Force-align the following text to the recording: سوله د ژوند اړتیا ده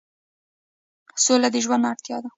سوله 1.23 1.47
د 1.53 1.55
ژوند 1.65 1.83
اړتیا 1.91 2.17
ده 2.23 2.29